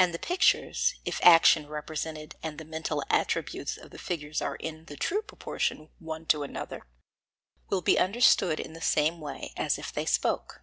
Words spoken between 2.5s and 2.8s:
the